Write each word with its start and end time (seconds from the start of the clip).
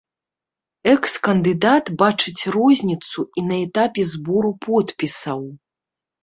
Экс-кандыдат 0.93 1.85
бачыць 2.01 2.43
розніцу 2.55 3.21
і 3.43 3.45
на 3.51 3.55
этапе 3.67 4.07
збору 4.15 4.51
подпісаў. 4.65 5.41